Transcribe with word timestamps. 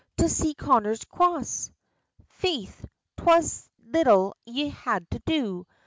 "To 0.17 0.27
see 0.27 0.55
Connor's 0.55 1.05
Cross" 1.05 1.69
"Faith, 2.27 2.83
'twas 3.17 3.69
little 3.85 4.35
ye 4.47 4.69
had 4.69 5.07
to 5.11 5.19
do! 5.27 5.67